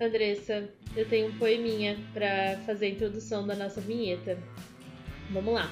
[0.00, 0.66] Andressa,
[0.96, 4.38] eu tenho um poeminha para fazer a introdução da nossa vinheta.
[5.30, 5.70] Vamos lá.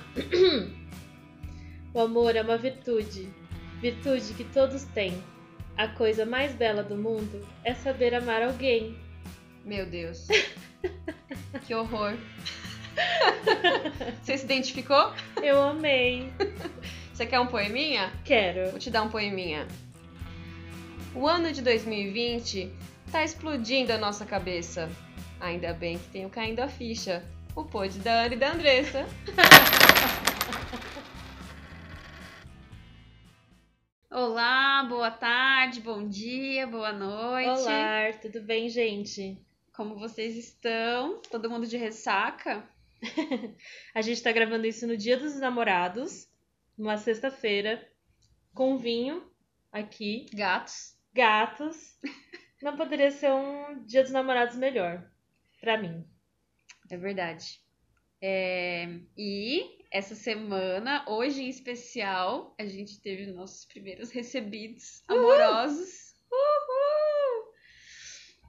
[1.95, 3.27] o amor é uma virtude,
[3.81, 5.15] virtude que todos têm.
[5.79, 8.99] A coisa mais bela do mundo é saber amar alguém.
[9.65, 10.29] Meu Deus.
[11.67, 12.15] que horror.
[14.23, 15.11] Você se identificou?
[15.43, 16.31] Eu amei.
[17.15, 18.13] Você quer um poeminha?
[18.27, 18.73] Quero.
[18.73, 19.67] Vou te dar um poeminha.
[21.15, 22.71] O ano de 2020
[23.11, 24.91] tá explodindo a nossa cabeça.
[25.41, 27.25] Ainda bem que tenho caindo a ficha.
[27.57, 29.07] O pod da Ana e da Andressa.
[34.11, 37.49] Olá, boa tarde, bom dia, boa noite.
[37.49, 39.41] Olá, tudo bem, gente?
[39.75, 41.23] Como vocês estão?
[41.31, 42.69] Todo mundo de ressaca?
[43.95, 46.29] a gente tá gravando isso no Dia dos Namorados,
[46.77, 47.89] numa sexta-feira,
[48.53, 49.23] com vinho
[49.73, 50.27] aqui.
[50.35, 50.95] Gatos.
[51.15, 51.97] Gatos.
[52.63, 55.09] Não poderia ser um Dia dos Namorados melhor,
[55.61, 56.05] para mim.
[56.91, 57.61] É verdade.
[58.21, 58.99] É...
[59.17, 66.15] E essa semana, hoje em especial, a gente teve nossos primeiros recebidos amorosos.
[66.31, 67.53] Uhul!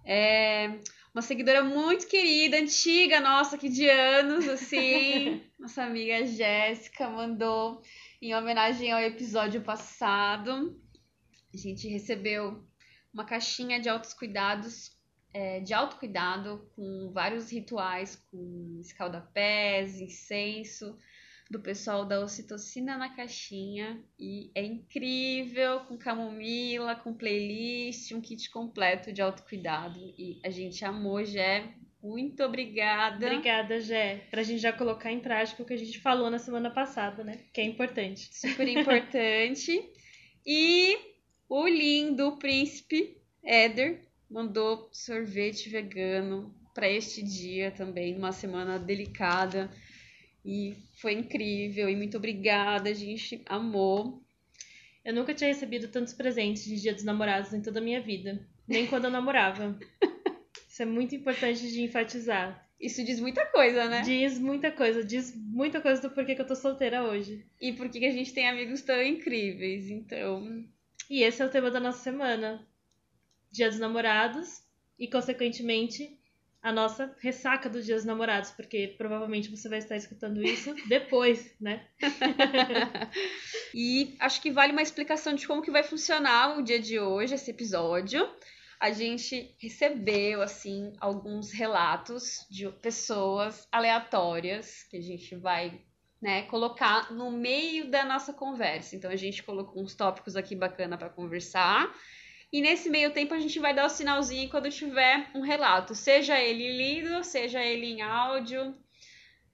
[0.06, 0.80] É
[1.14, 5.44] uma seguidora muito querida, antiga, nossa, que de anos, assim.
[5.60, 7.82] nossa amiga Jéssica mandou
[8.22, 10.80] em homenagem ao episódio passado.
[11.54, 12.64] A gente recebeu
[13.14, 14.92] uma caixinha de altos cuidados,
[15.34, 20.98] é, de autocuidado, com vários rituais, com escaldapés, incenso,
[21.50, 24.04] do pessoal da Ocitocina na caixinha.
[24.20, 30.00] E é incrível, com camomila, com playlist, um kit completo de autocuidado.
[30.18, 31.74] E a gente amou, Jé.
[32.02, 33.26] Muito obrigada.
[33.26, 34.28] Obrigada, Jé.
[34.32, 37.40] Pra gente já colocar em prática o que a gente falou na semana passada, né?
[37.52, 38.30] Que é importante.
[38.32, 39.84] Super importante.
[40.46, 40.98] e
[41.50, 49.70] o lindo príncipe Éder mandou sorvete vegano para este dia também, numa semana delicada.
[50.46, 54.24] E foi incrível e muito obrigada, a gente amou.
[55.04, 58.40] Eu nunca tinha recebido tantos presentes de Dia dos Namorados em toda a minha vida,
[58.68, 59.78] nem quando eu namorava.
[60.70, 62.70] Isso é muito importante de enfatizar.
[62.80, 64.02] Isso diz muita coisa, né?
[64.02, 67.46] Diz muita coisa, diz muita coisa do porquê que eu tô solteira hoje.
[67.60, 70.64] E porque a gente tem amigos tão incríveis, então.
[71.10, 72.66] E esse é o tema da nossa semana.
[73.52, 74.62] Dia dos Namorados
[74.98, 76.20] e, consequentemente,
[76.62, 81.88] a nossa ressaca dos dias namorados, porque provavelmente você vai estar escutando isso depois, né?
[83.74, 87.34] e acho que vale uma explicação de como que vai funcionar o dia de hoje,
[87.34, 88.30] esse episódio.
[88.80, 95.82] A gente recebeu, assim, alguns relatos de pessoas aleatórias que a gente vai
[96.22, 98.96] né, colocar no meio da nossa conversa.
[98.96, 101.94] Então a gente colocou uns tópicos aqui bacana para conversar
[102.52, 106.40] e nesse meio tempo a gente vai dar o sinalzinho quando tiver um relato, seja
[106.40, 108.76] ele lido, seja ele em áudio.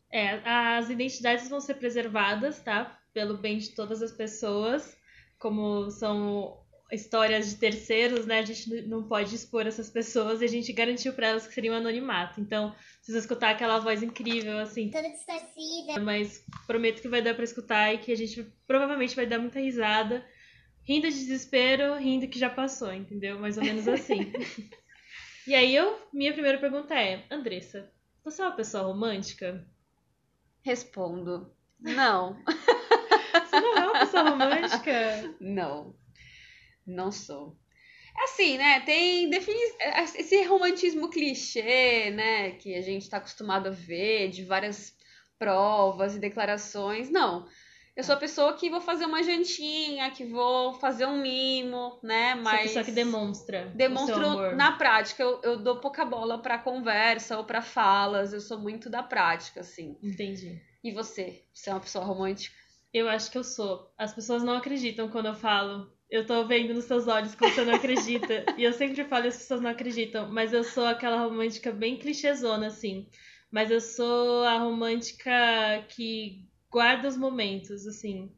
[0.10, 0.40] É,
[0.78, 2.98] as identidades vão ser preservadas, tá?
[3.14, 4.98] Pelo bem de todas as pessoas.
[5.38, 6.65] Como são
[6.96, 8.40] histórias de terceiros, né?
[8.40, 11.72] A gente não pode expor essas pessoas e a gente garantiu para elas que seria
[11.72, 12.42] um anonimato.
[12.42, 14.90] Então, vocês vão escutar aquela voz incrível, assim.
[14.90, 16.00] Toda distorcida.
[16.00, 19.60] Mas prometo que vai dar para escutar e que a gente provavelmente vai dar muita
[19.60, 20.26] risada
[20.86, 23.40] rindo de desespero, rindo que já passou, entendeu?
[23.40, 24.32] Mais ou menos assim.
[25.46, 27.92] e aí eu, minha primeira pergunta é, Andressa,
[28.24, 29.68] você é uma pessoa romântica?
[30.64, 32.38] Respondo, não.
[32.46, 35.36] você não é uma pessoa romântica?
[35.40, 35.96] Não,
[36.86, 37.58] não sou.
[38.18, 38.80] É assim, né?
[38.82, 39.60] Tem defini
[40.18, 42.52] esse romantismo clichê, né?
[42.52, 44.96] Que a gente tá acostumado a ver de várias
[45.38, 47.10] provas e declarações.
[47.10, 47.46] Não.
[47.96, 52.36] Eu sou a pessoa que vou fazer uma jantinha, que vou fazer um mimo, né?
[52.36, 52.44] Mas.
[52.44, 53.72] Sou a pessoa que demonstra.
[53.74, 55.24] Demonstro na prática.
[55.24, 58.34] Eu, eu dou pouca bola pra conversa ou pra falas.
[58.34, 59.98] Eu sou muito da prática, assim.
[60.04, 60.62] Entendi.
[60.84, 61.44] E você?
[61.54, 62.54] Você é uma pessoa romântica?
[62.94, 63.90] Eu acho que eu sou.
[63.98, 65.95] As pessoas não acreditam quando eu falo.
[66.16, 68.46] Eu tô vendo nos seus olhos que você não acredita.
[68.58, 70.32] e eu sempre falo as pessoas não acreditam.
[70.32, 73.10] Mas eu sou aquela romântica bem clichêzona, assim.
[73.52, 78.32] Mas eu sou a romântica que guarda os momentos, assim.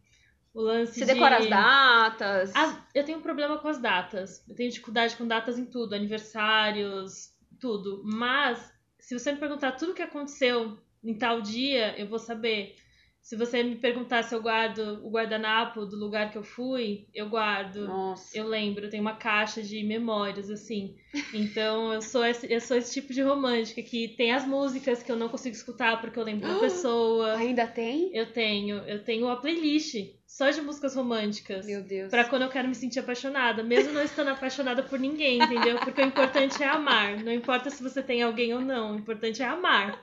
[0.56, 1.13] O lance Você de...
[1.13, 2.56] decora as datas?
[2.56, 2.81] As...
[2.95, 4.44] Eu tenho um problema com as datas.
[4.50, 8.01] Eu tenho dificuldade com datas em tudo, aniversários, tudo.
[8.03, 12.75] Mas, se você me perguntar tudo o que aconteceu em tal dia, eu vou saber.
[13.27, 17.27] Se você me perguntar se eu guardo o guardanapo do lugar que eu fui, eu
[17.27, 17.85] guardo.
[17.85, 18.38] Nossa.
[18.38, 20.95] Eu lembro, eu tenho uma caixa de memórias, assim.
[21.33, 25.12] Então eu sou esse, eu sou esse tipo de romântica que tem as músicas que
[25.12, 27.33] eu não consigo escutar porque eu lembro da pessoa.
[27.35, 28.15] Ainda tem?
[28.15, 28.77] Eu tenho.
[28.88, 29.95] Eu tenho a playlist
[30.27, 31.65] só de músicas românticas.
[31.65, 32.09] Meu Deus.
[32.09, 35.79] Pra quando eu quero me sentir apaixonada, mesmo não estando apaixonada por ninguém, entendeu?
[35.79, 37.24] Porque o importante é amar.
[37.24, 40.00] Não importa se você tem alguém ou não, o importante é amar.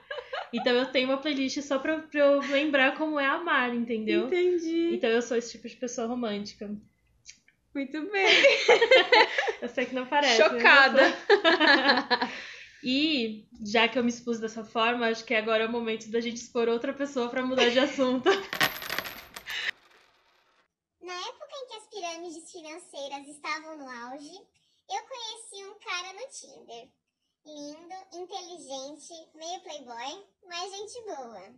[0.51, 4.25] Então eu tenho uma playlist só pra, pra eu lembrar como é amar, entendeu?
[4.25, 4.95] Entendi.
[4.95, 6.69] Então eu sou esse tipo de pessoa romântica.
[7.73, 8.29] Muito bem.
[9.61, 10.37] Eu sei que não parece.
[10.37, 11.01] Chocada.
[12.87, 16.21] E, já que eu me expus dessa forma, acho que agora é o momento da
[16.21, 18.29] gente expor outra pessoa pra mudar de assunto.
[21.01, 24.47] Na época em que as pirâmides financeiras estavam no auge,
[24.89, 26.89] eu conheci um cara no Tinder.
[27.45, 31.53] Lindo, inteligente, meio playboy, mas gente boa.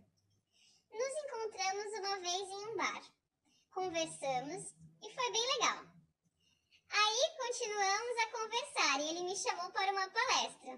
[0.90, 3.02] Nos encontramos uma vez em um bar.
[3.70, 5.84] Conversamos e foi bem legal.
[6.90, 10.72] Aí continuamos a conversar e ele me chamou para uma palestra.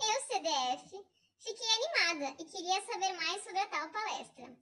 [0.00, 1.06] Eu, CDF,
[1.38, 4.56] fiquei animada e queria saber mais sobre a tal palestra.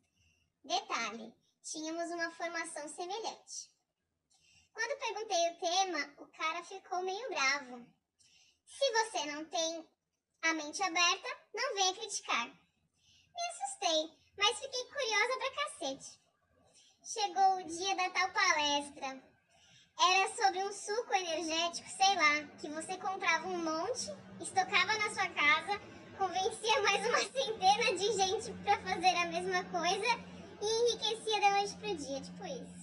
[0.64, 3.77] Detalhe, tínhamos uma formação semelhante.
[4.78, 7.84] Quando perguntei o tema, o cara ficou meio bravo.
[8.64, 9.84] Se você não tem
[10.42, 12.46] a mente aberta, não venha criticar.
[12.46, 16.20] Me assustei, mas fiquei curiosa pra cacete.
[17.02, 19.20] Chegou o dia da tal palestra.
[19.98, 25.28] Era sobre um suco energético, sei lá, que você comprava um monte, estocava na sua
[25.31, 25.81] casa,
[26.16, 30.24] convencia mais uma centena de gente pra fazer a mesma coisa
[30.62, 32.77] e enriquecia da noite pro dia, tipo isso.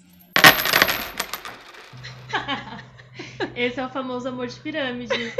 [3.56, 5.34] Esse é o famoso amor de pirâmide.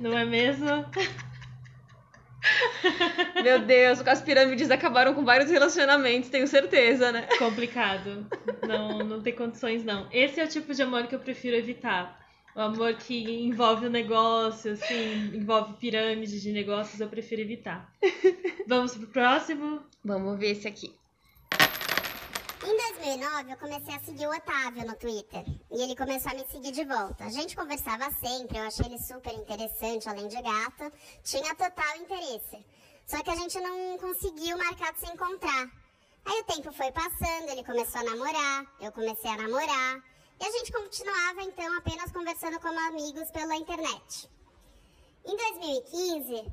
[0.00, 0.84] Não é mesmo?
[3.42, 7.26] Meu Deus, as pirâmides acabaram com vários relacionamentos, tenho certeza, né?
[7.38, 8.26] Complicado.
[8.66, 10.06] Não, não tem condições, não.
[10.12, 12.22] Esse é o tipo de amor que eu prefiro evitar.
[12.54, 17.92] O amor que envolve o negócio, assim, envolve pirâmide de negócios, eu prefiro evitar.
[18.68, 19.80] Vamos pro próximo?
[20.04, 20.94] Vamos ver esse aqui.
[22.66, 25.44] Em 2009, eu comecei a seguir o Otávio no Twitter.
[25.70, 27.24] E ele começou a me seguir de volta.
[27.24, 30.90] A gente conversava sempre, eu achei ele super interessante, além de gato.
[31.22, 32.64] Tinha total interesse.
[33.04, 35.70] Só que a gente não conseguiu marcar de se encontrar.
[36.24, 40.02] Aí o tempo foi passando, ele começou a namorar, eu comecei a namorar.
[40.40, 44.30] E a gente continuava, então, apenas conversando como amigos pela internet.
[45.26, 46.50] Em 2015,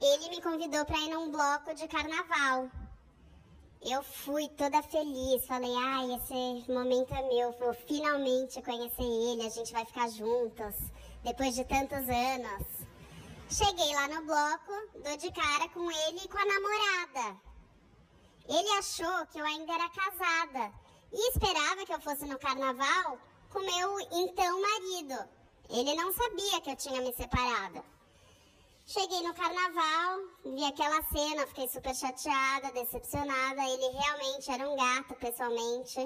[0.00, 2.70] ele me convidou para ir num bloco de carnaval.
[3.86, 9.50] Eu fui toda feliz, falei, ai, esse momento é meu, vou finalmente conhecer ele, a
[9.50, 10.74] gente vai ficar juntos,
[11.22, 12.66] depois de tantos anos.
[13.50, 14.72] Cheguei lá no bloco,
[15.04, 17.38] dou de cara com ele e com a namorada.
[18.48, 20.72] Ele achou que eu ainda era casada
[21.12, 23.18] e esperava que eu fosse no carnaval
[23.50, 25.28] com meu então marido.
[25.68, 27.84] Ele não sabia que eu tinha me separado.
[28.86, 33.62] Cheguei no carnaval, vi aquela cena, fiquei super chateada, decepcionada.
[33.62, 36.00] Ele realmente era um gato, pessoalmente.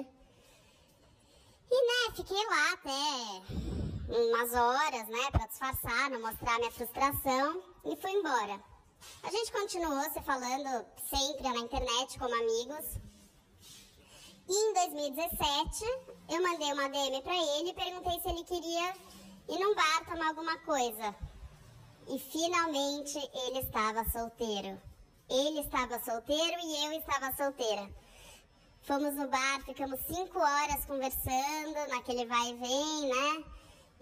[1.71, 7.61] E, né, fiquei lá até umas horas, né, pra disfarçar, não mostrar minha frustração.
[7.83, 8.63] E fui embora.
[9.23, 12.85] A gente continuou se falando sempre na internet como amigos.
[14.47, 15.85] E em 2017,
[16.29, 18.93] eu mandei uma DM pra ele e perguntei se ele queria
[19.49, 21.28] ir num bar tomar alguma coisa.
[22.09, 24.81] E finalmente ele estava solteiro.
[25.29, 27.87] Ele estava solteiro e eu estava solteira.
[28.81, 33.45] Fomos no bar, ficamos cinco horas conversando, naquele vai e vem, né?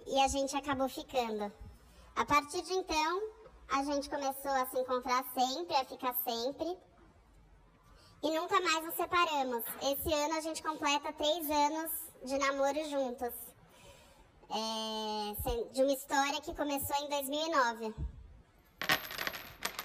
[0.06, 1.51] E a gente acabou ficando.
[2.15, 3.21] A partir de então,
[3.68, 6.78] a gente começou a se encontrar sempre, a ficar sempre.
[8.23, 9.64] E nunca mais nos separamos.
[9.81, 11.92] Esse ano a gente completa três anos
[12.23, 13.46] de namoro juntos.
[14.49, 17.94] É, de uma história que começou em 2009.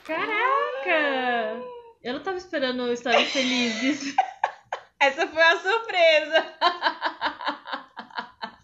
[0.04, 1.61] Caraca!
[2.02, 4.14] Eu não tava esperando histórias felizes.
[5.00, 6.54] Essa foi a surpresa.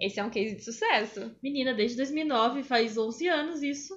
[0.00, 1.36] Esse é um case de sucesso.
[1.42, 3.94] Menina, desde 2009, faz 11 anos isso.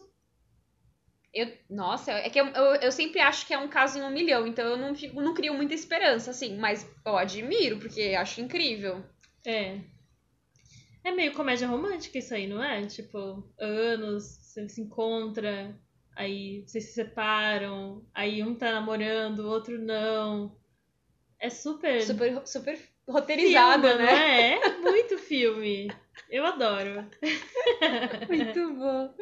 [1.33, 4.11] Eu, nossa, é que eu, eu, eu sempre acho que é um caso em um
[4.11, 8.41] milhão, então eu não, fico, não crio muita esperança, assim, mas eu admiro, porque acho
[8.41, 9.03] incrível.
[9.45, 9.79] É.
[11.03, 12.85] É meio comédia romântica isso aí, não é?
[12.85, 15.77] Tipo, anos, você se encontra,
[16.15, 20.55] aí vocês se separam, aí um tá namorando, o outro não.
[21.39, 22.01] É super.
[22.01, 24.51] Super, super roteirizada, filme, né?
[24.53, 24.59] é?
[24.63, 25.87] É muito filme.
[26.29, 27.09] Eu adoro.
[28.29, 29.13] Muito bom.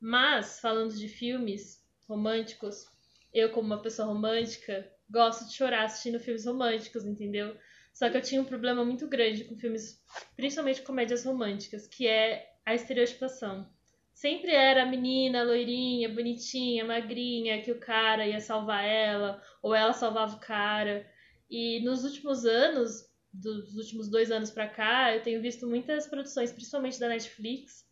[0.00, 2.86] Mas, falando de filmes românticos,
[3.32, 7.56] eu, como uma pessoa romântica, gosto de chorar assistindo filmes românticos, entendeu?
[7.92, 10.02] Só que eu tinha um problema muito grande com filmes,
[10.36, 13.68] principalmente comédias românticas, que é a estereotipação.
[14.14, 19.92] Sempre era a menina loirinha, bonitinha, magrinha, que o cara ia salvar ela, ou ela
[19.92, 21.06] salvava o cara.
[21.48, 26.52] E nos últimos anos, dos últimos dois anos pra cá, eu tenho visto muitas produções,
[26.52, 27.86] principalmente da Netflix,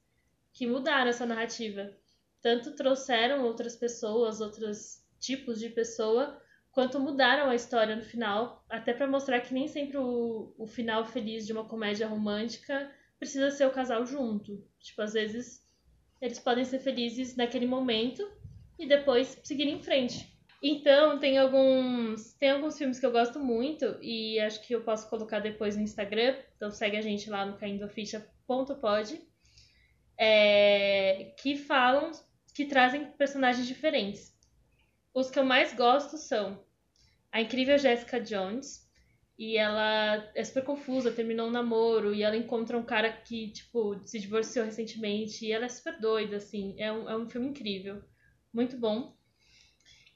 [0.53, 1.91] que mudaram essa narrativa.
[2.43, 6.41] Tanto trouxeram outras pessoas, outros tipos de pessoa,
[6.79, 11.05] quanto mudaram a história no final, até para mostrar que nem sempre o, o final
[11.05, 14.65] feliz de uma comédia romântica precisa ser o casal junto.
[14.79, 15.61] Tipo, às vezes
[16.21, 18.25] eles podem ser felizes naquele momento
[18.79, 20.33] e depois seguir em frente.
[20.63, 25.11] Então, tem alguns, tem alguns filmes que eu gosto muito e acho que eu posso
[25.11, 26.37] colocar depois no Instagram.
[26.55, 29.21] Então, segue a gente lá no caindoficha.pod.
[30.17, 32.13] É, que falam,
[32.55, 34.33] que trazem personagens diferentes.
[35.13, 36.68] Os que eu mais gosto são
[37.33, 38.87] a incrível Jessica Jones.
[39.39, 44.01] E ela é super confusa, terminou um namoro e ela encontra um cara que, tipo,
[44.05, 46.75] se divorciou recentemente e ela é super doida, assim.
[46.77, 48.03] É um, é um filme incrível.
[48.53, 49.17] Muito bom.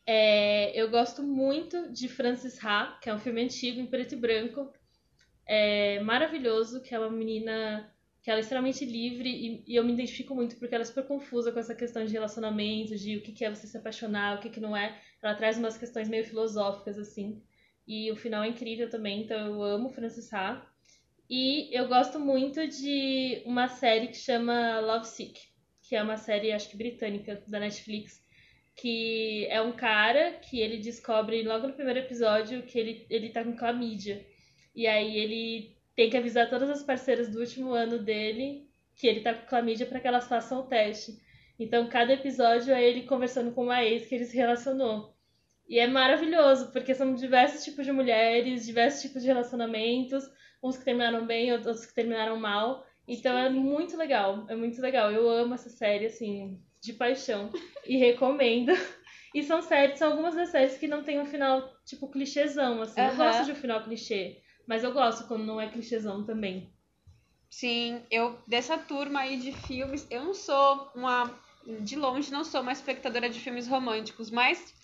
[0.05, 4.17] É, eu gosto muito de Francis Ha, que é um filme antigo, em preto e
[4.17, 4.73] branco.
[5.47, 7.89] É maravilhoso, que é uma menina
[8.23, 11.05] que ela é extremamente livre e, e, eu me identifico muito porque ela é super
[11.05, 14.41] confusa com essa questão de relacionamentos, de o que, que é você se apaixonar, o
[14.41, 15.01] que, que não é.
[15.23, 17.43] Ela traz umas questões meio filosóficas, assim.
[17.87, 20.67] E o final é incrível também, então eu amo Francis Ha.
[21.31, 25.41] E eu gosto muito de uma série que chama Love Sick,
[25.81, 28.23] que é uma série, acho que britânica, da Netflix,
[28.75, 33.45] que é um cara que ele descobre logo no primeiro episódio que ele, ele tá
[33.45, 34.27] com clamídia.
[34.75, 39.21] E aí ele tem que avisar todas as parceiras do último ano dele que ele
[39.21, 41.21] tá com clamídia para que elas façam o teste.
[41.59, 45.12] Então, cada episódio é ele conversando com uma ex que ele se relacionou.
[45.73, 50.23] E é maravilhoso, porque são diversos tipos de mulheres, diversos tipos de relacionamentos,
[50.63, 52.87] uns que terminaram bem, outros que terminaram mal.
[53.09, 55.11] Então é muito legal, é muito legal.
[55.11, 57.51] Eu amo essa série, assim, de paixão.
[57.87, 58.71] E recomendo.
[59.35, 63.01] E são séries, são algumas das séries que não tem um final, tipo, clichêzão, assim.
[63.01, 63.09] Uhum.
[63.09, 64.43] Eu gosto de um final clichê.
[64.67, 66.71] Mas eu gosto quando não é clichêzão também.
[67.49, 71.35] Sim, eu dessa turma aí de filmes, eu não sou uma.
[71.81, 74.82] De longe, não sou uma espectadora de filmes românticos, mas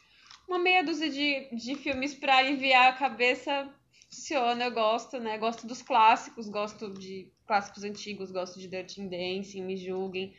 [0.49, 3.69] uma meia dúzia de, de filmes para aliviar a cabeça
[4.11, 4.65] funciona.
[4.65, 5.37] Eu gosto, né?
[5.37, 10.35] Gosto dos clássicos, gosto de clássicos antigos, gosto de Dirty Dancing, Me Julguem,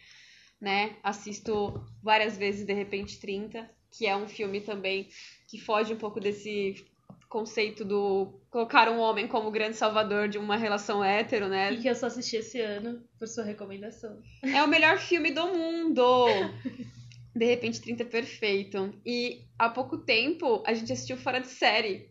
[0.60, 0.98] né?
[1.04, 5.08] Assisto várias vezes De Repente 30, que é um filme também
[5.48, 6.84] que foge um pouco desse
[7.30, 11.72] conceito do colocar um homem como grande salvador de uma relação hétero, né?
[11.72, 14.20] E que eu só assisti esse ano por sua recomendação.
[14.42, 16.26] É o melhor filme do mundo!
[17.40, 18.94] de repente 30 é perfeito.
[19.06, 22.10] E há pouco tempo a gente assistiu Fora de Série.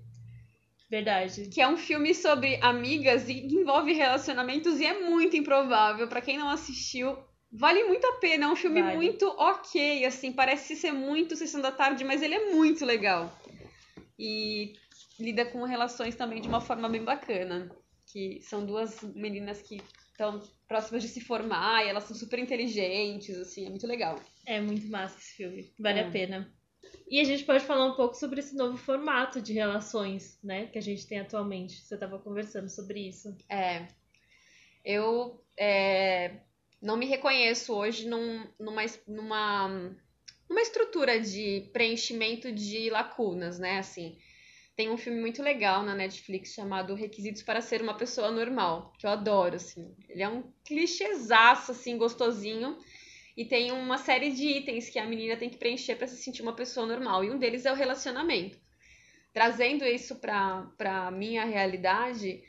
[0.90, 1.50] Verdade.
[1.50, 6.08] Que é um filme sobre amigas e envolve relacionamentos e é muito improvável.
[6.08, 7.18] para quem não assistiu,
[7.52, 8.46] vale muito a pena.
[8.46, 8.96] É um filme vale.
[8.96, 13.30] muito ok, assim, parece ser muito sessão da tarde, mas ele é muito legal.
[14.18, 14.72] E
[15.20, 17.70] lida com relações também de uma forma bem bacana.
[18.10, 19.82] Que são duas meninas que
[20.18, 24.20] estão próximas de se formar e elas são super inteligentes, assim, é muito legal.
[24.44, 26.06] É muito massa esse filme, vale é.
[26.06, 26.52] a pena.
[27.08, 30.76] E a gente pode falar um pouco sobre esse novo formato de relações, né, que
[30.76, 31.76] a gente tem atualmente.
[31.76, 33.34] Você estava conversando sobre isso.
[33.48, 33.86] É.
[34.84, 36.40] Eu é,
[36.82, 39.68] não me reconheço hoje num, numa, numa,
[40.48, 44.18] numa estrutura de preenchimento de lacunas, né, assim.
[44.78, 49.04] Tem um filme muito legal na Netflix chamado Requisitos para Ser uma Pessoa Normal, que
[49.04, 49.92] eu adoro, assim.
[50.08, 52.78] Ele é um clichêzaço, assim, gostosinho.
[53.36, 56.42] E tem uma série de itens que a menina tem que preencher para se sentir
[56.42, 57.24] uma pessoa normal.
[57.24, 58.56] E um deles é o relacionamento.
[59.32, 60.70] Trazendo isso para
[61.08, 62.40] a minha realidade,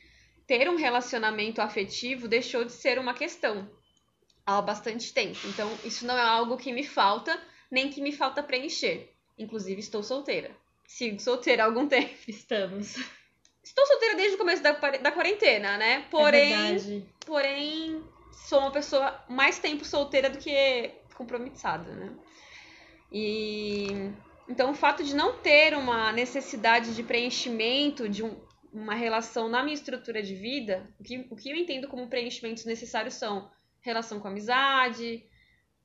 [0.46, 3.68] ter um relacionamento afetivo deixou de ser uma questão
[4.46, 5.40] há bastante tempo.
[5.48, 9.12] Então, isso não é algo que me falta, nem que me falta preencher.
[9.36, 10.56] Inclusive, estou solteira.
[10.90, 12.10] Sigo solteira há algum tempo.
[12.28, 12.96] Estamos.
[13.64, 16.08] Estou solteira desde o começo da, da quarentena, né?
[16.10, 22.12] Porém, é porém, sou uma pessoa mais tempo solteira do que compromissada, né?
[23.12, 24.12] E
[24.48, 28.36] então o fato de não ter uma necessidade de preenchimento de um,
[28.74, 32.66] uma relação na minha estrutura de vida, o que, o que eu entendo como preenchimentos
[32.66, 35.24] necessários são relação com amizade,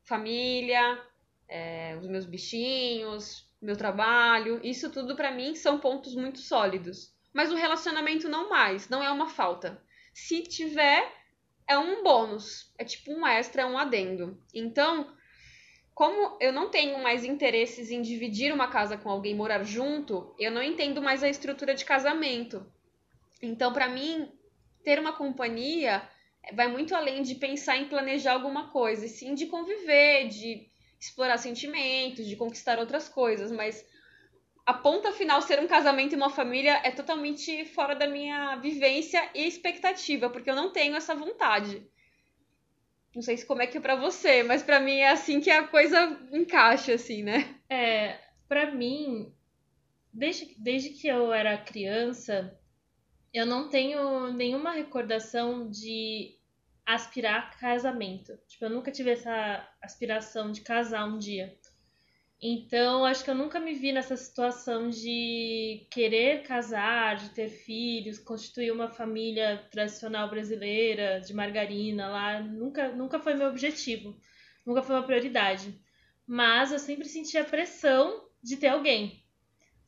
[0.03, 0.99] família,
[1.47, 7.13] é, os meus bichinhos, meu trabalho, isso tudo para mim são pontos muito sólidos.
[7.33, 9.83] Mas o relacionamento não mais, não é uma falta.
[10.13, 11.11] Se tiver,
[11.67, 14.39] é um bônus, é tipo um extra, é um adendo.
[14.55, 15.13] Então,
[15.95, 20.51] como eu não tenho mais interesses em dividir uma casa com alguém, morar junto, eu
[20.51, 22.65] não entendo mais a estrutura de casamento.
[23.41, 24.31] Então, para mim,
[24.85, 26.09] ter uma companhia
[26.53, 30.69] vai muito além de pensar em planejar alguma coisa, e sim de conviver, de
[31.05, 33.85] explorar sentimentos, de conquistar outras coisas, mas
[34.65, 39.31] a ponta final ser um casamento e uma família é totalmente fora da minha vivência
[39.35, 41.87] e expectativa, porque eu não tenho essa vontade.
[43.15, 45.51] Não sei se como é que é pra você, mas pra mim é assim que
[45.51, 47.55] a coisa encaixa, assim, né?
[47.69, 48.19] É,
[48.49, 49.33] pra mim,
[50.13, 52.59] desde, desde que eu era criança,
[53.33, 56.35] eu não tenho nenhuma recordação de
[56.87, 58.39] aspirar casamento.
[58.47, 61.57] Tipo, eu nunca tive essa aspiração de casar um dia.
[62.47, 68.19] Então, acho que eu nunca me vi nessa situação de querer casar, de ter filhos,
[68.19, 72.41] constituir uma família tradicional brasileira, de margarina lá.
[72.43, 74.15] Nunca, nunca foi meu objetivo.
[74.67, 75.81] Nunca foi uma prioridade.
[76.27, 79.24] Mas eu sempre senti a pressão de ter alguém.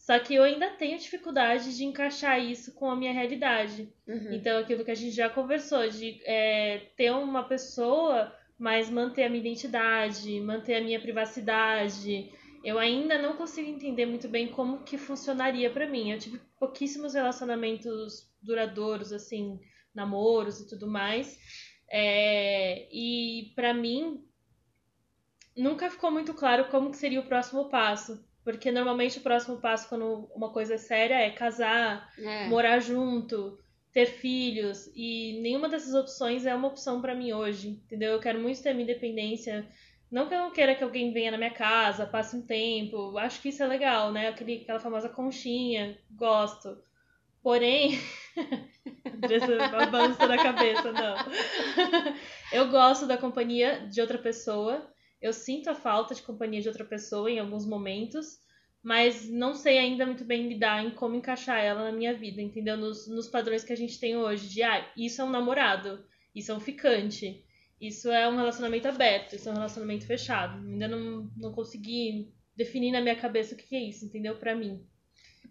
[0.06, 3.92] Só que eu ainda tenho dificuldade de encaixar isso com a minha realidade.
[4.06, 4.34] Uhum.
[4.34, 9.28] Então, aquilo que a gente já conversou, de é, ter uma pessoa, mas manter a
[9.28, 12.30] minha identidade, manter a minha privacidade.
[12.62, 16.12] Eu ainda não consigo entender muito bem como que funcionaria para mim.
[16.12, 19.58] Eu tive pouquíssimos relacionamentos duradouros, assim,
[19.92, 21.36] namoros e tudo mais.
[21.90, 24.24] É, e para mim
[25.56, 28.24] nunca ficou muito claro como que seria o próximo passo.
[28.46, 32.46] Porque normalmente o próximo passo, quando uma coisa é séria, é casar, É.
[32.46, 33.58] morar junto,
[33.92, 34.88] ter filhos.
[34.94, 38.12] E nenhuma dessas opções é uma opção pra mim hoje, entendeu?
[38.12, 39.66] Eu quero muito ter minha independência.
[40.08, 43.18] Não que eu não queira que alguém venha na minha casa, passe um tempo.
[43.18, 44.28] Acho que isso é legal, né?
[44.28, 46.78] Aquele, aquela famosa conchinha, gosto.
[47.42, 47.98] Porém,
[50.34, 51.16] a cabeça, não.
[52.52, 54.88] Eu gosto da companhia de outra pessoa.
[55.20, 58.38] Eu sinto a falta de companhia de outra pessoa em alguns momentos,
[58.82, 62.76] mas não sei ainda muito bem lidar em como encaixar ela na minha vida, entendeu?
[62.76, 66.04] Nos, nos padrões que a gente tem hoje, de ah, isso é um namorado,
[66.34, 67.42] isso é um ficante,
[67.80, 70.64] isso é um relacionamento aberto, isso é um relacionamento fechado.
[70.66, 74.36] Ainda não, não consegui definir na minha cabeça o que é isso, entendeu?
[74.36, 74.86] Pra mim.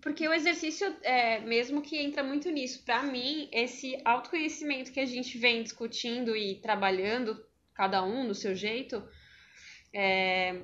[0.01, 5.05] Porque o exercício, é, mesmo que entra muito nisso, pra mim, esse autoconhecimento que a
[5.05, 7.43] gente vem discutindo e trabalhando,
[7.74, 9.03] cada um do seu jeito,
[9.96, 10.62] é,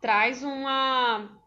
[0.00, 1.38] traz uma.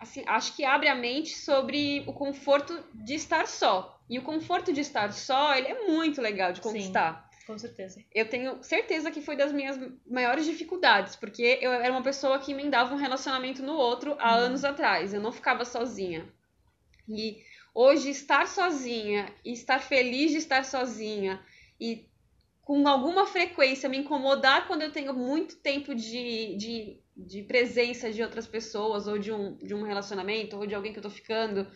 [0.00, 4.00] Assim, acho que abre a mente sobre o conforto de estar só.
[4.08, 6.64] E o conforto de estar só, ele é muito legal de Sim.
[6.64, 7.30] conquistar.
[7.46, 8.02] Com certeza.
[8.12, 12.52] Eu tenho certeza que foi das minhas maiores dificuldades, porque eu era uma pessoa que
[12.52, 15.12] emendava um relacionamento no outro há anos atrás.
[15.12, 16.26] Eu não ficava sozinha.
[17.06, 17.42] E
[17.74, 21.38] hoje estar sozinha e estar feliz de estar sozinha
[21.78, 22.08] e
[22.64, 28.22] com alguma frequência me incomodar quando eu tenho muito tempo de, de, de presença de
[28.22, 31.70] outras pessoas ou de um, de um relacionamento ou de alguém que eu tô ficando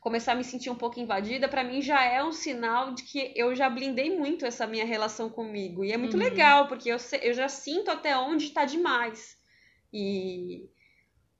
[0.00, 3.32] começar a me sentir um pouco invadida, pra mim já é um sinal de que
[3.36, 5.84] eu já blindei muito essa minha relação comigo.
[5.84, 6.18] E é muito Uhum.
[6.18, 9.36] legal, porque eu, eu já sinto até onde tá demais.
[9.92, 10.70] E.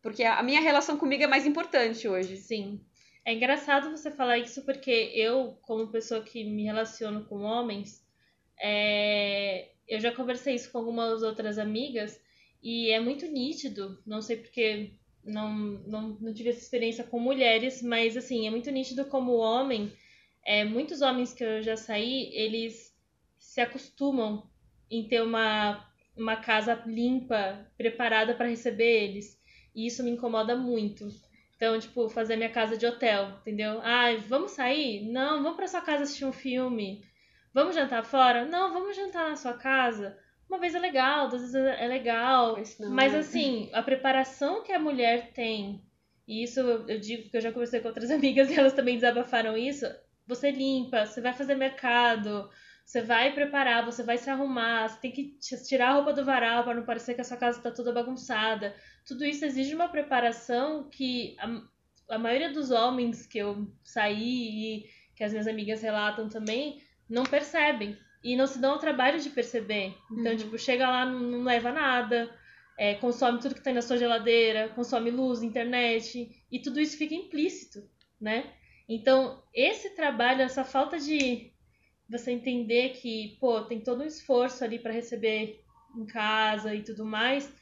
[0.03, 2.37] Porque a minha relação comigo é mais importante hoje.
[2.37, 2.85] Sim.
[3.25, 8.05] É engraçado você falar isso porque eu, como pessoa que me relaciono com homens,
[8.63, 12.21] é, eu já conversei isso com algumas outras amigas
[12.63, 14.93] e é muito nítido, não sei porque
[15.25, 19.93] não, não, não tive essa experiência com mulheres, mas assim, é muito nítido como homem,
[20.45, 22.95] é, muitos homens que eu já saí, eles
[23.39, 24.49] se acostumam
[24.91, 29.41] em ter uma, uma casa limpa, preparada para receber eles.
[29.75, 31.09] E isso me incomoda muito.
[31.57, 33.81] Então, tipo, fazer minha casa de hotel, entendeu?
[33.83, 35.03] Ai, vamos sair?
[35.11, 37.05] Não, vamos pra sua casa assistir um filme.
[37.53, 38.45] Vamos jantar fora?
[38.45, 40.17] Não, vamos jantar na sua casa.
[40.49, 42.57] Uma vez é legal, duas vezes é legal.
[42.91, 43.19] Mas né?
[43.19, 45.85] assim, a preparação que a mulher tem,
[46.27, 49.57] e isso eu digo que eu já conversei com outras amigas e elas também desabafaram
[49.57, 49.87] isso.
[50.27, 52.49] Você limpa, você vai fazer mercado,
[52.85, 56.63] você vai preparar, você vai se arrumar, você tem que tirar a roupa do varal
[56.63, 58.75] para não parecer que a sua casa tá toda bagunçada.
[59.07, 64.85] Tudo isso exige uma preparação que a, a maioria dos homens que eu saí e
[65.17, 66.81] que as minhas amigas relatam também
[67.11, 67.99] não percebem.
[68.23, 69.95] E não se dão ao trabalho de perceber.
[70.11, 70.39] Então, Uhum.
[70.39, 72.31] tipo, chega lá, não, não leva nada,
[72.79, 77.15] é, consome tudo que tem na sua geladeira, consome luz, internet, e tudo isso fica
[77.15, 77.83] implícito,
[78.21, 78.53] né?
[78.89, 81.51] Então, esse trabalho, essa falta de
[82.09, 85.63] você entender que, pô, tem todo um esforço ali para receber
[85.97, 87.53] em casa e tudo mais,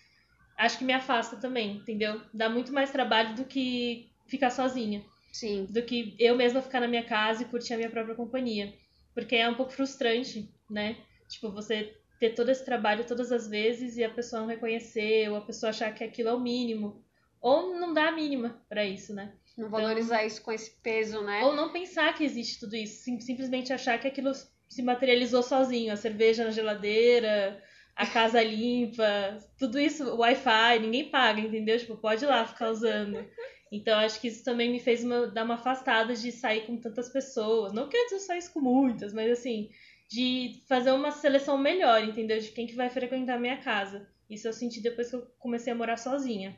[0.56, 2.20] acho que me afasta também, entendeu?
[2.32, 5.66] Dá muito mais trabalho do que ficar sozinha Sim.
[5.68, 8.74] do que eu mesma ficar na minha casa e curtir a minha própria companhia.
[9.18, 10.96] Porque é um pouco frustrante, né?
[11.28, 15.36] Tipo, você ter todo esse trabalho todas as vezes e a pessoa não reconhecer, ou
[15.36, 17.04] a pessoa achar que aquilo é o mínimo.
[17.40, 19.32] Ou não dar a mínima pra isso, né?
[19.56, 21.44] Não valorizar isso com esse peso, né?
[21.44, 23.02] Ou não pensar que existe tudo isso.
[23.02, 24.30] sim- simplesmente achar que aquilo
[24.68, 25.92] se materializou sozinho.
[25.92, 27.60] A cerveja na geladeira,
[27.96, 31.76] a casa limpa, tudo isso, o Wi-Fi, ninguém paga, entendeu?
[31.76, 33.24] Tipo, pode ir lá ficar usando.
[33.70, 37.08] Então acho que isso também me fez uma, dar uma afastada de sair com tantas
[37.08, 37.72] pessoas.
[37.72, 39.70] Não que antes eu saísse com muitas, mas assim,
[40.08, 42.38] de fazer uma seleção melhor, entendeu?
[42.38, 44.08] De quem que vai frequentar a minha casa.
[44.28, 46.56] Isso eu senti depois que eu comecei a morar sozinha.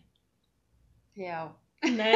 [1.17, 1.61] Real.
[1.83, 2.13] Né?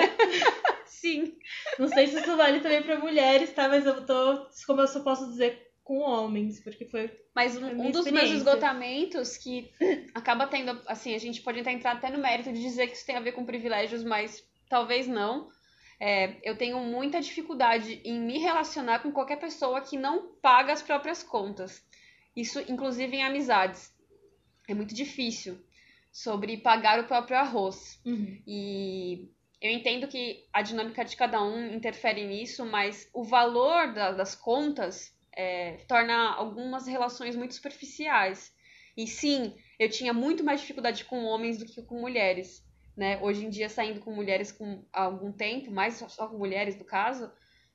[0.87, 1.37] Sim.
[1.79, 3.69] Não sei se isso vale também para mulheres, tá?
[3.69, 7.11] Mas eu tô, como eu só posso dizer, com homens, porque foi.
[7.35, 9.71] Mas um, um dos meus esgotamentos que
[10.15, 13.17] acaba tendo, assim, a gente pode entrar até no mérito de dizer que isso tem
[13.17, 15.49] a ver com privilégios, mas talvez não.
[16.01, 20.83] É, eu tenho muita dificuldade em me relacionar com qualquer pessoa que não paga as
[20.83, 21.83] próprias contas.
[22.37, 23.95] Isso, inclusive, em amizades.
[24.69, 25.63] É muito difícil
[26.11, 28.01] sobre pagar o próprio arroz.
[28.05, 28.43] Uhum.
[28.47, 34.13] E eu entendo que a dinâmica de cada um interfere nisso, mas o valor da,
[34.13, 38.53] das contas é, torna algumas relações muito superficiais.
[38.97, 42.64] E sim, eu tinha muito mais dificuldade com homens do que com mulheres
[42.97, 43.19] né?
[43.23, 47.31] Hoje em dia, saindo com mulheres com algum tempo, mais só com mulheres no caso,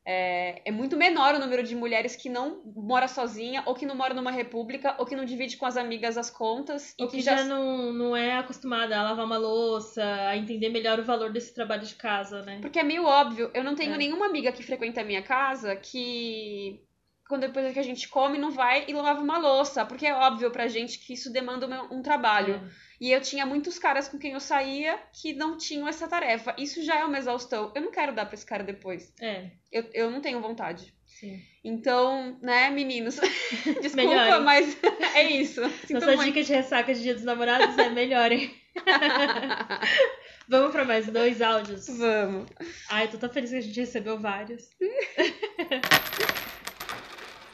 [0.06, 3.96] é, é, muito menor o número de mulheres que não mora sozinha, ou que não
[3.96, 6.96] mora numa república, ou que não divide com as amigas as contas.
[6.98, 10.36] Ou e que, que já, já não, não é acostumada a lavar uma louça, a
[10.38, 12.60] entender melhor o valor desse trabalho de casa, né?
[12.62, 13.52] Porque é meio óbvio.
[13.54, 13.98] Eu não tenho É.
[13.98, 16.82] nenhuma amiga que frequenta a minha casa que.
[17.28, 19.86] Quando depois que a gente come, não vai e lava uma louça.
[19.86, 22.60] Porque é óbvio pra gente que isso demanda uma- um trabalho.
[23.00, 26.54] E eu tinha muitos caras com quem eu saía que não tinham essa tarefa.
[26.58, 27.72] Isso já é uma exaustão.
[27.74, 29.14] Eu não quero dar pra esse cara depois.
[29.22, 30.94] É, Eu, eu não tenho vontade.
[31.06, 31.42] sim.
[31.64, 33.16] Então, né, meninos?
[33.82, 34.42] Desculpa, Melhorem.
[34.42, 34.78] mas
[35.16, 35.62] é isso.
[35.86, 36.24] Sinto Nossa muito.
[36.26, 38.54] dica de ressaca de Dia dos Namorados é melhorem.
[40.48, 41.86] Vamos pra mais dois áudios?
[41.88, 42.50] Vamos.
[42.90, 44.70] Ai, eu tô tão feliz que a gente recebeu vários.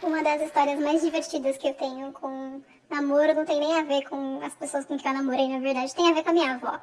[0.01, 4.07] Uma das histórias mais divertidas que eu tenho com namoro não tem nem a ver
[4.07, 6.55] com as pessoas com quem eu namorei, na verdade, tem a ver com a minha
[6.55, 6.79] avó.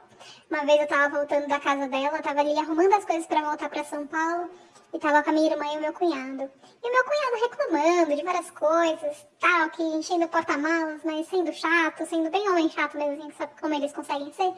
[0.51, 3.69] Uma vez eu tava voltando da casa dela, tava ali arrumando as coisas pra voltar
[3.69, 4.49] pra São Paulo
[4.93, 6.51] e tava com a minha irmã e o meu cunhado.
[6.83, 12.07] E o meu cunhado reclamando de várias coisas, tal, que enchendo porta-malas, mas sendo chato,
[12.07, 14.53] sendo bem homem chato mesmo, assim, sabe como eles conseguem ser.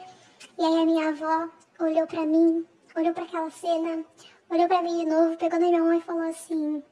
[0.57, 4.03] E aí a minha avó olhou pra mim, olhou pra aquela cena,
[4.49, 6.83] olhou pra mim de novo, pegou na minha mão e falou assim: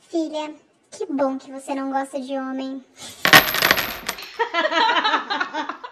[0.00, 0.54] Filha,
[0.90, 2.84] que bom que você não gosta de homem.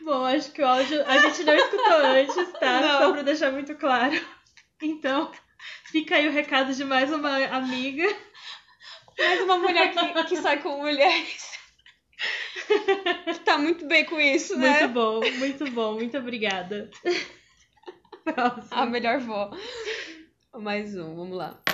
[0.00, 2.80] Bom, acho que o áudio a gente não escutou antes, tá?
[2.80, 2.98] Não.
[3.00, 4.14] Só pra deixar muito claro.
[4.80, 5.32] Então,
[5.86, 8.06] fica aí o recado de mais uma amiga.
[9.18, 11.56] Mais uma mulher que, que sai com mulheres.
[13.24, 14.80] que tá muito bem com isso, né?
[14.80, 15.94] Muito bom, muito bom.
[15.94, 16.90] Muito obrigada.
[18.24, 18.68] Próximo.
[18.70, 19.50] A melhor vó.
[20.54, 21.65] Mais um, vamos lá.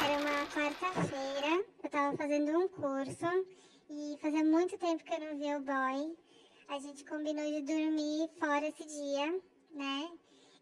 [0.00, 3.46] Era uma quarta-feira, eu tava fazendo um curso
[3.90, 6.16] e fazia muito tempo que eu não via o boy.
[6.68, 9.40] A gente combinou de dormir fora esse dia,
[9.72, 10.10] né?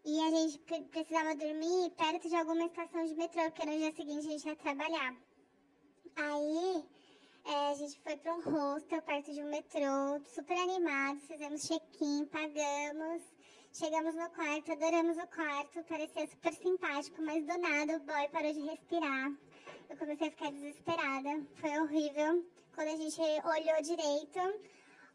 [0.05, 3.91] E a gente pre- precisava dormir perto de alguma estação de metrô, porque no dia
[3.93, 5.15] seguinte a gente ia trabalhar.
[6.15, 6.83] Aí
[7.45, 12.25] é, a gente foi para um hostel perto de um metrô, super animados, fizemos check-in,
[12.25, 13.21] pagamos.
[13.73, 18.51] Chegamos no quarto, adoramos o quarto, parecia super simpático, mas do nada o boy parou
[18.51, 19.31] de respirar.
[19.89, 22.43] Eu comecei a ficar desesperada, foi horrível.
[22.73, 24.39] Quando a gente olhou direito,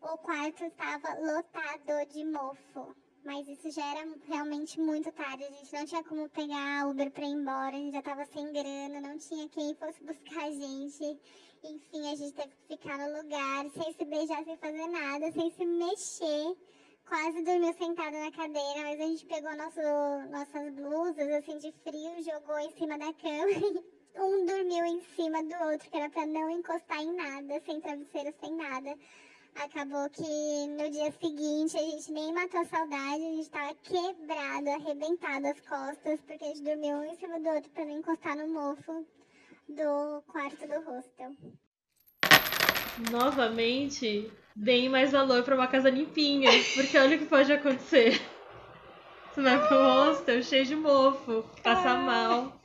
[0.01, 2.95] o quarto estava lotado de mofo.
[3.25, 7.25] Mas isso já era realmente muito tarde, a gente não tinha como pegar Uber pra
[7.25, 11.19] ir embora, a gente já tava sem grana, não tinha quem fosse buscar a gente.
[11.65, 15.51] Enfim, a gente teve que ficar no lugar, sem se beijar, sem fazer nada, sem
[15.51, 16.57] se mexer
[17.13, 19.83] quase dormiu sentada na cadeira, mas a gente pegou nosso,
[20.31, 23.51] nossas blusas assim de frio, jogou em cima da cama
[24.17, 27.83] e um dormiu em cima do outro, que era pra não encostar em nada, sem
[27.83, 28.97] travesseiro, sem nada.
[29.57, 30.23] Acabou que
[30.69, 35.61] no dia seguinte a gente nem matou a saudade, a gente tava quebrado, arrebentado as
[35.61, 39.07] costas, porque a gente dormiu um em cima do outro pra não encostar no mofo
[39.69, 41.37] do quarto do hostel.
[42.99, 48.21] Novamente, deem mais valor pra uma casa limpinha, porque olha o que pode acontecer.
[49.33, 52.61] Você vai pro hostel cheio de mofo, passa mal.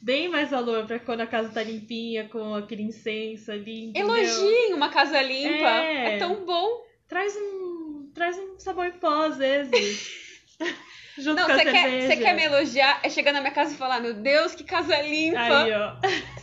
[0.00, 3.92] Deem mais valor pra quando a casa tá limpinha, com aquele incenso ali.
[3.94, 5.68] Elogiem uma casa limpa.
[5.68, 6.14] É.
[6.14, 6.82] É, tão bom.
[7.06, 10.08] Traz um, traz um sabão em pó às vezes.
[11.18, 13.74] Junto Não, com a você quer, você quer me elogiar, é chegar na minha casa
[13.74, 15.64] e falar, meu Deus, que casa limpa.
[15.64, 15.96] Aí, ó.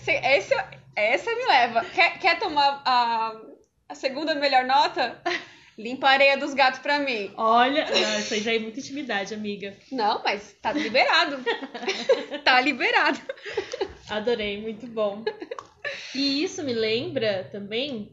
[0.03, 0.53] Cê- Esse,
[0.97, 1.85] essa me leva.
[1.85, 3.39] Quer, quer tomar a,
[3.87, 5.21] a segunda melhor nota?
[5.77, 7.31] Limpa a areia dos gatos pra mim.
[7.37, 9.77] Olha, não, isso aí já é muita intimidade, amiga.
[9.91, 11.37] Não, mas tá liberado.
[12.43, 13.21] tá liberado.
[14.09, 15.23] Adorei, muito bom.
[16.15, 18.11] E isso me lembra também,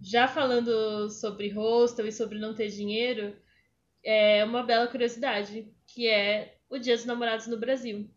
[0.00, 3.36] já falando sobre hostel e sobre não ter dinheiro,
[4.02, 8.08] é uma bela curiosidade, que é o Dia dos Namorados no Brasil.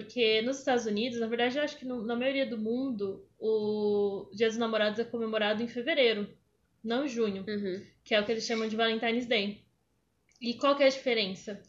[0.00, 4.28] Porque nos Estados Unidos, na verdade, eu acho que no, na maioria do mundo, o
[4.34, 6.28] Dia dos Namorados é comemorado em fevereiro,
[6.82, 7.82] não em junho, Uhum.
[8.04, 9.62] que é o que eles chamam de Valentine's Day.
[10.40, 11.60] E qual que é a diferença?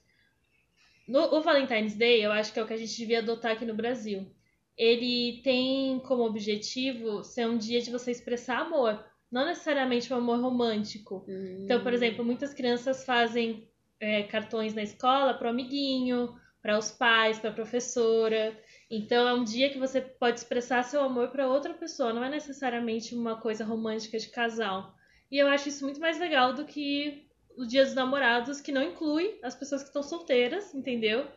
[1.07, 3.65] No, o Valentine's Day, eu acho que é o que a gente devia adotar aqui
[3.65, 4.29] no Brasil.
[4.77, 10.39] Ele tem como objetivo ser um dia de você expressar amor, não necessariamente um amor
[10.39, 11.25] romântico.
[11.63, 13.67] Então, por exemplo, muitas crianças fazem
[13.99, 18.57] é, cartões na escola para o amiguinho, para os pais, para a professora.
[18.89, 22.29] Então, é um dia que você pode expressar seu amor para outra pessoa, não é
[22.29, 24.95] necessariamente uma coisa romântica de casal.
[25.31, 28.83] E eu acho isso muito mais legal do que o Dia dos Namorados, que não
[28.83, 31.27] inclui as pessoas que estão solteiras, entendeu?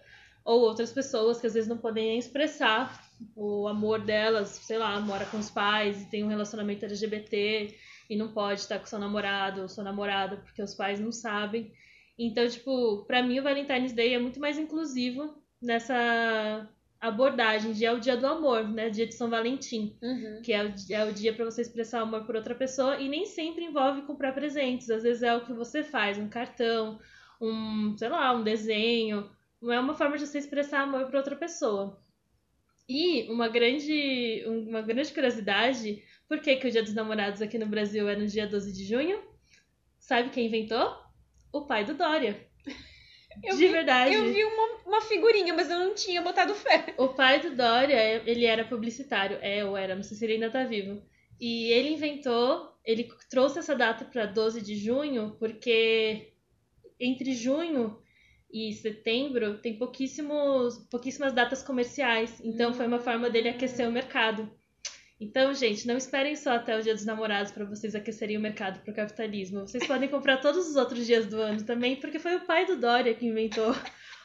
[0.44, 4.98] Ou outras pessoas que às vezes não podem nem expressar o amor delas, sei lá,
[5.00, 7.76] mora com os pais e tem um relacionamento LGBT
[8.08, 11.72] e não pode estar com seu namorado ou sua namorada porque os pais não sabem.
[12.18, 16.68] Então, tipo, pra mim o Valentine's Day é muito mais inclusivo nessa
[17.00, 18.88] abordagem de é o dia do amor, né?
[18.88, 20.40] Dia de São Valentim, Uhum.
[20.42, 23.26] que é o, é o dia pra você expressar amor por outra pessoa e nem
[23.26, 24.88] sempre envolve comprar presentes.
[24.90, 27.00] Às vezes é o que você faz, um cartão,
[27.40, 29.28] um, sei lá, um desenho.
[29.60, 32.00] Não é uma forma de você expressar amor por outra pessoa.
[32.88, 37.66] E uma grande, uma grande curiosidade, por que, que o Dia dos Namorados aqui no
[37.66, 39.20] Brasil é no dia 12 de junho?
[39.98, 41.01] Sabe quem inventou?
[41.52, 42.46] O pai do Dória.
[43.42, 44.14] Eu de vi- verdade.
[44.14, 46.94] Eu vi uma, uma figurinha, mas eu não tinha botado fé.
[46.98, 50.50] O pai do Dória, ele era publicitário, é ou era, não sei se ele ainda
[50.50, 51.02] tá vivo.
[51.40, 56.32] E ele inventou, ele trouxe essa data para 12 de junho, porque
[57.00, 57.98] entre junho
[58.52, 62.38] e setembro tem pouquíssimos, pouquíssimas datas comerciais.
[62.44, 64.48] Então foi uma forma dele aquecer o mercado.
[65.22, 68.80] Então, gente, não esperem só até o Dia dos Namorados para vocês aquecerem o mercado
[68.80, 69.60] para o capitalismo.
[69.60, 72.76] Vocês podem comprar todos os outros dias do ano também, porque foi o pai do
[72.76, 73.72] Dória que inventou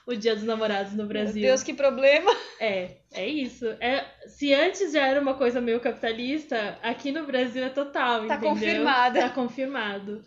[0.07, 1.41] o Dia dos Namorados no Brasil.
[1.41, 2.31] Meu Deus, que problema.
[2.59, 3.67] É, é isso.
[3.79, 8.33] É, se antes já era uma coisa meio capitalista, aqui no Brasil é total, Tá
[8.37, 8.49] entendeu?
[8.49, 9.21] confirmada.
[9.21, 10.23] Tá confirmado.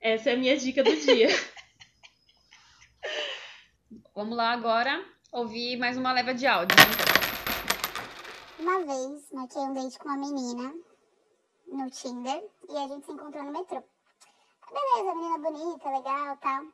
[0.00, 1.28] Essa é a minha dica do dia.
[4.16, 6.74] Vamos lá agora ouvir mais uma leva de áudio.
[8.62, 10.72] Uma vez, marquei um date com uma menina
[11.66, 13.82] no Tinder e a gente se encontrou no metrô.
[14.70, 16.66] Beleza, menina bonita, legal tal.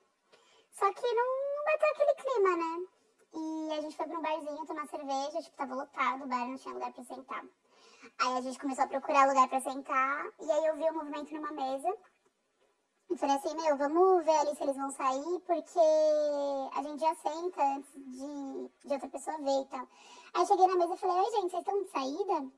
[0.70, 2.86] Só que não, bateu aquele clima, né?
[3.32, 6.58] E a gente foi pra um barzinho tomar cerveja, tipo, tava lotado o bar, não
[6.58, 7.44] tinha lugar pra sentar.
[8.18, 11.34] Aí a gente começou a procurar lugar pra sentar e aí eu vi o movimento
[11.34, 11.88] numa mesa.
[13.10, 15.80] E falei assim, meu, vamos ver ali se eles vão sair, porque
[16.74, 19.88] a gente já senta antes de, de outra pessoa ver e tal.
[20.34, 22.52] Aí cheguei na mesa e falei, oi gente, vocês estão de saída?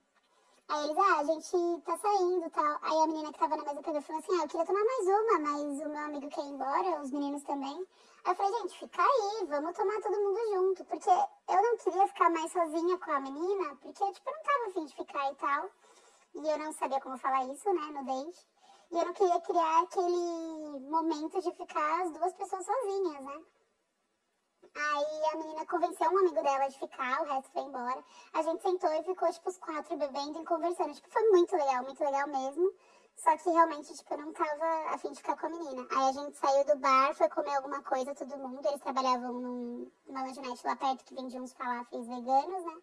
[0.70, 2.78] Aí eles, ah, a gente tá saindo e tal.
[2.82, 4.84] Aí a menina que tava na mesa pegou e falou assim, ah, eu queria tomar
[4.84, 7.86] mais uma, mas o meu amigo quer ir embora, os meninos também.
[8.24, 10.84] Aí eu falei, gente, fica aí, vamos tomar todo mundo junto.
[10.84, 14.66] Porque eu não queria ficar mais sozinha com a menina, porque, tipo, eu não tava
[14.68, 15.70] afim de ficar e tal.
[16.34, 18.46] E eu não sabia como falar isso, né, no date.
[18.90, 23.44] E eu não queria criar aquele momento de ficar as duas pessoas sozinhas, né?
[24.74, 28.05] Aí a menina convenceu um amigo dela de ficar, o resto foi embora.
[28.33, 30.94] A gente sentou e ficou, tipo, os quatro bebendo e conversando.
[30.94, 32.72] Tipo, foi muito legal, muito legal mesmo.
[33.16, 35.87] Só que realmente, tipo, eu não tava afim de ficar com a menina.
[35.90, 38.66] Aí a gente saiu do bar, foi comer alguma coisa, todo mundo.
[38.66, 42.83] Eles trabalhavam num, numa lanchonete lá perto que vendia uns falaféis veganos, né?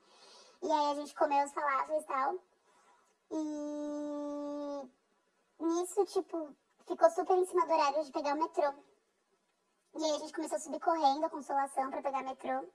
[0.63, 2.35] E aí a gente comeu os falaféis e tal.
[3.31, 4.89] E
[5.59, 6.55] nisso, tipo,
[6.87, 8.73] ficou super em cima do horário de pegar o metrô.
[9.95, 12.67] E aí a gente começou a subir correndo a consolação pra pegar metrô.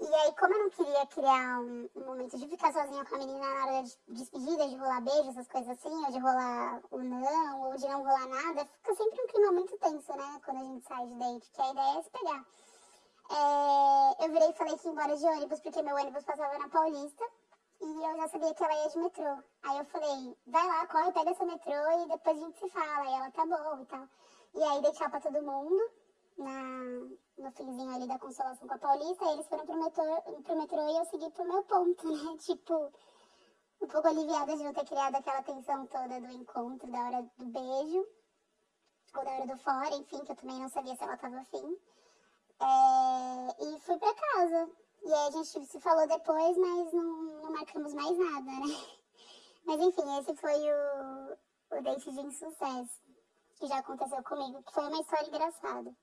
[0.00, 3.18] E aí, como eu não queria criar um, um momento de ficar sozinha com a
[3.18, 6.98] menina na hora de despedida, de rolar beijo, essas coisas assim, ou de rolar o
[6.98, 10.40] não, ou de não rolar nada, fica sempre um clima muito tenso, né?
[10.44, 12.46] Quando a gente sai de date, que a ideia é se pegar.
[13.30, 16.68] É, eu virei e falei que ia embora de ônibus, porque meu ônibus passava na
[16.68, 17.24] Paulista.
[17.80, 19.42] E eu já sabia que ela ia de metrô.
[19.62, 23.04] Aí eu falei, vai lá, corre, pega esse metrô e depois a gente se fala.
[23.08, 24.08] E ela, tá bom e tal.
[24.54, 25.90] E aí dei tchau pra todo mundo
[26.38, 26.62] na,
[27.38, 29.24] no finzinho ali da consolação com a Paulista.
[29.24, 32.36] Aí eles foram pro metrô, pro metrô e eu segui pro meu ponto, né?
[32.38, 32.92] Tipo,
[33.80, 37.46] um pouco aliviada de não ter criado aquela tensão toda do encontro, da hora do
[37.46, 38.06] beijo.
[39.14, 41.78] Ou da hora do fora, enfim, que eu também não sabia se ela tava afim.
[42.60, 44.68] É, e fui pra casa.
[45.04, 48.76] E a gente se falou depois, mas não, não marcamos mais nada, né?
[49.66, 53.02] Mas enfim, esse foi o, o date de insucesso
[53.56, 55.94] que já aconteceu comigo, que foi uma história engraçada.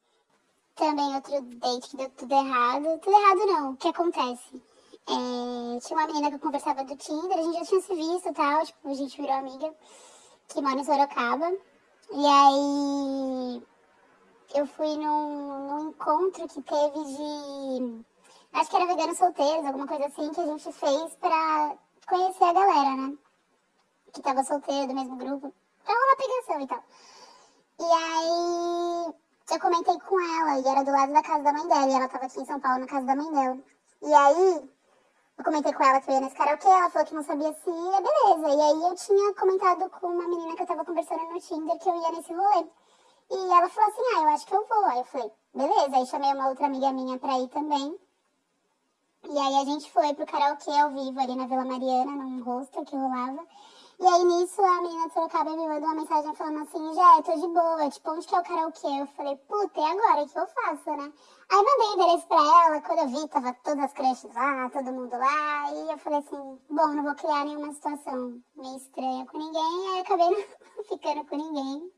[0.75, 2.99] Também outro date que deu tudo errado.
[2.99, 4.62] Tudo errado não, o que acontece?
[5.08, 8.29] É, tinha uma menina que eu conversava do Tinder, a gente já tinha se visto
[8.29, 9.73] e tal, tipo, a gente virou amiga,
[10.47, 11.51] que mora em Sorocaba.
[12.12, 13.63] E aí
[14.53, 18.05] eu fui num, num encontro que teve de.
[18.55, 21.75] Acho que era vegano solteiros, alguma coisa assim, que a gente fez pra
[22.07, 23.17] conhecer a galera, né?
[24.13, 25.53] Que tava solteiro do mesmo grupo.
[25.83, 26.83] Pra rolar pegação e tal.
[27.77, 29.13] E aí
[29.51, 32.07] eu comentei com ela, e era do lado da casa da mãe dela, e ela
[32.07, 33.59] tava aqui em São Paulo, na casa da mãe dela.
[34.01, 34.69] E aí
[35.37, 37.69] eu comentei com ela que eu ia nesse karaokê, ela falou que não sabia se
[37.69, 38.55] ia, beleza.
[38.55, 41.89] E aí eu tinha comentado com uma menina que eu tava conversando no Tinder que
[41.89, 42.67] eu ia nesse rolê.
[43.31, 44.85] E ela falou assim, ah, eu acho que eu vou.
[44.85, 45.97] Aí eu falei, beleza.
[45.97, 47.99] Aí chamei uma outra amiga minha pra ir também.
[49.27, 52.85] E aí a gente foi pro karaokê ao vivo ali na Vila Mariana, num hostel
[52.85, 53.43] que rolava.
[53.99, 57.33] E aí nisso a menina de Sorocaba me mandou uma mensagem falando assim, já, tô
[57.33, 58.88] de boa, tipo, onde que é o karaokê?
[58.88, 60.23] Eu falei, puta, e agora?
[60.23, 61.13] O que eu faço, né?
[61.49, 64.93] Aí mandei o endereço pra ela, quando eu vi, tava todas as crushes lá, todo
[64.93, 69.38] mundo lá, e eu falei assim, bom, não vou criar nenhuma situação meio estranha com
[69.38, 71.91] ninguém, aí acabei não ficando com ninguém.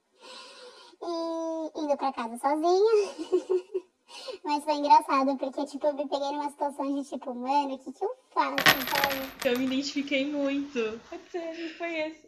[1.02, 3.88] E indo pra casa sozinha.
[4.44, 7.92] Mas foi engraçado, porque, tipo, eu me peguei numa situação de, tipo, mano, o que
[7.92, 8.56] que eu faço,
[8.90, 9.46] sabe?
[9.46, 10.80] Eu me identifiquei muito.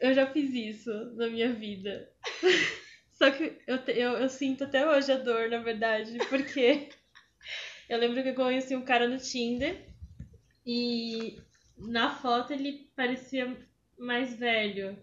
[0.01, 2.11] Eu já fiz isso na minha vida.
[3.13, 6.89] Só que eu, eu, eu sinto até hoje a dor, na verdade, porque
[7.89, 9.85] eu lembro que eu conheci um cara no Tinder
[10.65, 11.37] e
[11.77, 13.57] na foto ele parecia
[13.97, 14.97] mais velho.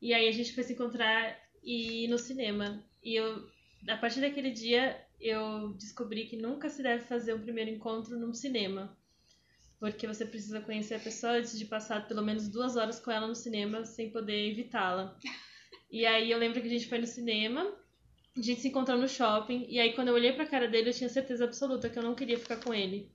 [0.00, 2.84] E aí a gente foi se encontrar e ir no cinema.
[3.02, 3.48] E eu,
[3.88, 8.34] a partir daquele dia, eu descobri que nunca se deve fazer um primeiro encontro num
[8.34, 8.96] cinema.
[9.78, 13.26] Porque você precisa conhecer a pessoa antes de passar pelo menos duas horas com ela
[13.26, 15.18] no cinema sem poder evitá-la.
[15.90, 17.60] E aí eu lembro que a gente foi no cinema,
[18.36, 20.94] a gente se encontrou no shopping, e aí quando eu olhei pra cara dele eu
[20.94, 23.12] tinha certeza absoluta que eu não queria ficar com ele.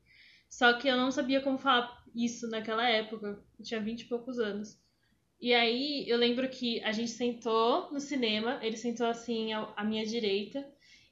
[0.50, 4.40] Só que eu não sabia como falar isso naquela época, eu tinha vinte e poucos
[4.40, 4.80] anos.
[5.42, 10.06] E aí eu lembro que a gente sentou no cinema, ele sentou assim à minha
[10.06, 10.66] direita,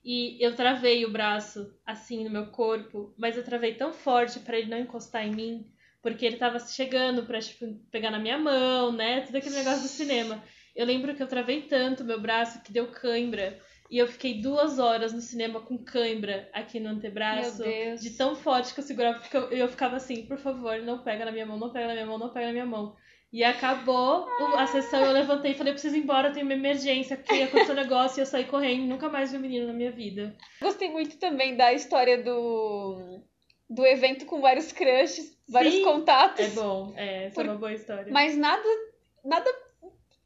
[0.09, 4.57] e eu travei o braço assim no meu corpo, mas eu travei tão forte pra
[4.57, 5.69] ele não encostar em mim,
[6.01, 9.19] porque ele tava chegando pra tipo, pegar na minha mão, né?
[9.19, 10.41] Tudo aquele negócio do cinema.
[10.73, 13.59] Eu lembro que eu travei tanto meu braço que deu cãibra.
[13.91, 17.61] E eu fiquei duas horas no cinema com cãibra aqui no antebraço.
[17.61, 18.01] Meu Deus.
[18.01, 21.25] De tão forte que eu segurava, porque eu, eu ficava assim, por favor, não pega
[21.25, 22.95] na minha mão, não pega na minha mão, não pega na minha mão.
[23.37, 26.55] E acabou a sessão, eu levantei e falei, eu preciso ir embora, eu tenho uma
[26.55, 29.73] emergência, porque aconteceu um negócio e eu saí correndo, nunca mais vi um menino na
[29.73, 30.35] minha vida.
[30.59, 33.21] Gostei muito também da história do,
[33.69, 35.83] do evento com vários crushes, vários Sim.
[35.83, 36.43] contatos.
[36.43, 38.11] É bom, é, essa é uma boa história.
[38.11, 38.67] Mas nada.
[39.23, 39.47] Nada.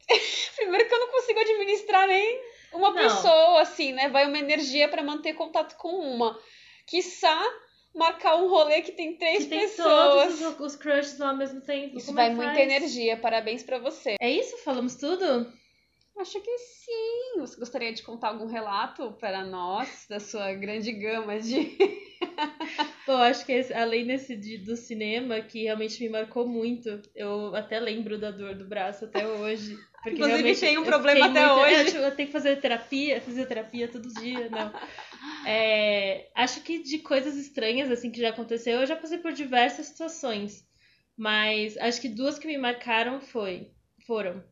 [0.56, 2.40] Primeiro que eu não consigo administrar nem
[2.72, 2.96] uma Não.
[2.96, 4.08] pessoa, assim, né?
[4.08, 6.40] Vai uma energia pra manter contato com uma.
[6.86, 7.38] Quiçá
[7.94, 10.38] marcar um rolê que tem três que tem pessoas.
[10.38, 11.96] todos os, os crushes ao mesmo tempo.
[11.98, 12.70] Isso como vai é muita faz?
[12.70, 13.16] energia.
[13.16, 14.16] Parabéns pra você.
[14.20, 14.56] É isso?
[14.58, 15.52] Falamos tudo?
[16.18, 17.38] Acho que sim.
[17.40, 21.76] Você gostaria de contar algum relato para nós da sua grande gama de.
[23.06, 27.80] Pô, acho que além desse de- do cinema, que realmente me marcou muito, eu até
[27.80, 29.76] lembro da dor do braço até hoje.
[29.94, 31.96] Porque Inclusive, realmente tem um problema até muito- hoje.
[31.96, 34.72] É, eu tenho que fazer terapia, fisioterapia todo dia, não.
[35.46, 39.86] É, acho que de coisas estranhas, assim, que já aconteceu, eu já passei por diversas
[39.86, 40.66] situações.
[41.16, 43.70] Mas acho que duas que me marcaram foi,
[44.06, 44.42] foram.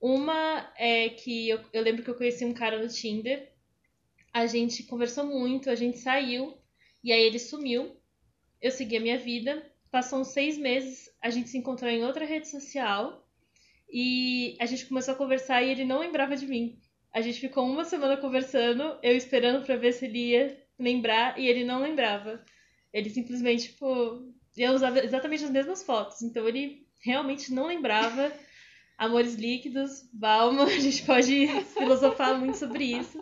[0.00, 3.52] Uma é que eu, eu lembro que eu conheci um cara no Tinder.
[4.32, 6.56] A gente conversou muito, a gente saiu.
[7.02, 7.96] E aí ele sumiu.
[8.60, 9.64] Eu segui a minha vida.
[9.90, 13.26] Passou uns seis meses, a gente se encontrou em outra rede social.
[13.90, 16.78] E a gente começou a conversar e ele não lembrava de mim.
[17.18, 21.48] A gente ficou uma semana conversando, eu esperando pra ver se ele ia lembrar, e
[21.48, 22.40] ele não lembrava.
[22.92, 24.22] Ele simplesmente, tipo.
[24.56, 26.22] Eu usava exatamente as mesmas fotos.
[26.22, 28.32] Então ele realmente não lembrava.
[28.96, 33.20] Amores líquidos, Balma, a gente pode filosofar muito sobre isso.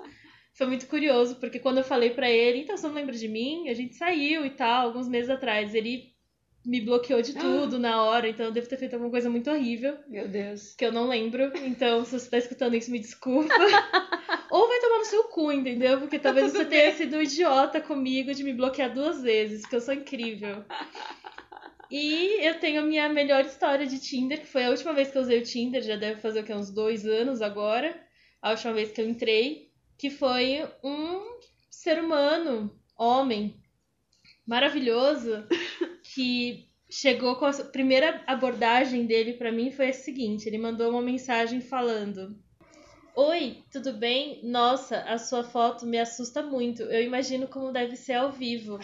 [0.53, 3.71] Foi muito curioso, porque quando eu falei pra ele, então você não lembra de mim?
[3.71, 5.75] A gente saiu e tal, alguns meses atrás.
[5.75, 6.15] Ele
[6.67, 9.97] me bloqueou de tudo na hora, então eu devo ter feito alguma coisa muito horrível,
[10.09, 10.75] Meu Deus.
[10.75, 11.53] que eu não lembro.
[11.65, 13.55] Então, se você tá escutando isso, me desculpa.
[14.51, 16.01] Ou vai tomar no seu cu, entendeu?
[16.01, 16.97] Porque talvez Tudo você tenha bem.
[16.97, 20.65] sido idiota comigo de me bloquear duas vezes, porque eu sou incrível.
[21.89, 25.19] E eu tenho a minha melhor história de Tinder, que foi a última vez que
[25.19, 27.97] eu usei o Tinder, já deve fazer o que, uns dois anos agora.
[28.43, 31.21] A última vez que eu entrei, que foi um
[31.71, 33.57] ser humano, homem,
[34.47, 35.47] maravilhoso,
[36.15, 41.03] que chegou com a primeira abordagem dele pra mim foi a seguinte: ele mandou uma
[41.03, 42.37] mensagem falando.
[43.15, 44.41] Oi, tudo bem?
[44.45, 46.83] Nossa, a sua foto me assusta muito.
[46.83, 48.79] Eu imagino como deve ser ao vivo.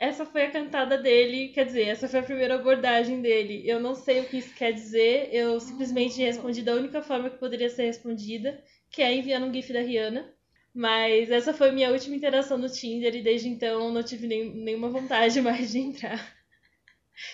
[0.00, 3.68] Essa foi a cantada dele, quer dizer, essa foi a primeira abordagem dele.
[3.68, 7.36] Eu não sei o que isso quer dizer, eu simplesmente respondi da única forma que
[7.36, 8.62] poderia ser respondida,
[8.92, 10.32] que é enviando um GIF da Rihanna.
[10.78, 14.88] Mas essa foi minha última interação no Tinder e desde então não tive nem, nenhuma
[14.88, 16.36] vontade mais de entrar.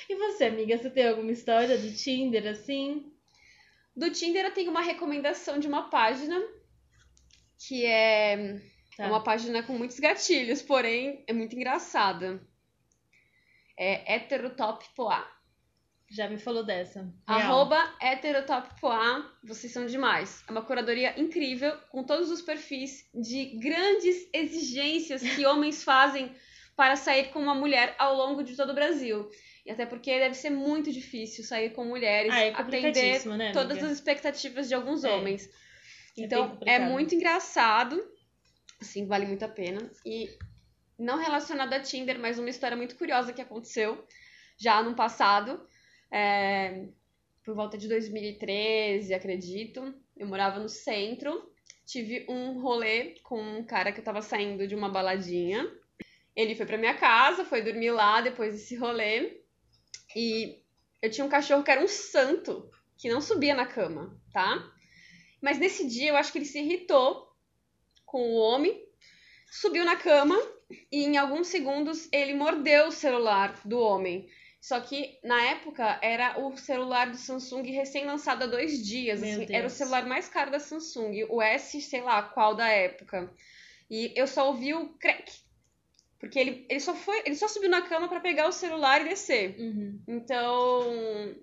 [0.09, 3.13] E você, amiga, você tem alguma história do Tinder assim?
[3.95, 6.43] Do Tinder eu tenho uma recomendação de uma página
[7.59, 8.63] que é
[8.97, 9.09] Tá.
[9.09, 12.41] uma página com muitos gatilhos, porém é muito engraçada.
[13.77, 15.34] É heterotoppoa.
[16.11, 17.01] Já me falou dessa.
[17.27, 17.41] Real.
[17.41, 17.95] Arroba
[19.43, 20.45] vocês são demais.
[20.47, 26.35] É uma curadoria incrível, com todos os perfis de grandes exigências que homens fazem
[26.77, 29.31] para sair com uma mulher ao longo de todo o Brasil.
[29.65, 33.83] E até porque deve ser muito difícil sair com mulheres, Ah, é atender né, todas
[33.83, 35.11] as expectativas de alguns É.
[35.11, 35.49] homens.
[36.17, 36.91] É Então, é complicado.
[36.91, 38.05] muito engraçado.
[38.81, 39.91] Assim, vale muito a pena.
[40.05, 40.29] E
[40.99, 44.05] não relacionado a Tinder, mas uma história muito curiosa que aconteceu
[44.59, 45.67] já no passado.
[46.17, 46.87] É,
[47.45, 49.93] por volta de 2013, acredito.
[50.17, 51.53] Eu morava no centro.
[51.85, 55.69] Tive um rolê com um cara que eu tava saindo de uma baladinha.
[56.37, 59.41] Ele foi pra minha casa, foi dormir lá depois desse rolê.
[60.15, 60.63] E
[61.03, 64.73] eu tinha um cachorro que era um santo, que não subia na cama, tá?
[65.43, 67.29] Mas nesse dia eu acho que ele se irritou
[68.07, 68.89] com o homem,
[69.51, 70.37] subiu na cama
[70.93, 74.29] e em alguns segundos ele mordeu o celular do homem.
[74.65, 79.23] Só que na época era o celular do Samsung recém-lançado há dois dias.
[79.23, 83.31] Assim, era o celular mais caro da Samsung, o S, sei lá qual da época.
[83.91, 85.31] E eu só ouvi o crack.
[86.19, 89.11] Porque ele, ele só foi, ele só subiu na cama pra pegar o celular e
[89.11, 89.55] descer.
[89.61, 90.01] Uhum.
[90.09, 91.37] Então,